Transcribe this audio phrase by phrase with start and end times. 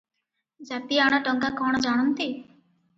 [0.69, 2.31] ଜାତିଆଣ ଟଙ୍କା କଣ ଜାଣନ୍ତି?